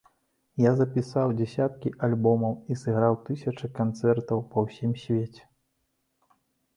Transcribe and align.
Я 0.63 0.69
запісаў 0.77 1.33
дзясяткі 1.41 1.91
альбомаў 2.07 2.53
і 2.75 2.77
сыграў 2.83 3.17
тысячы 3.27 3.69
канцэртаў 3.81 4.41
па 4.55 4.65
ўсім 4.65 4.97
свеце. 5.03 5.43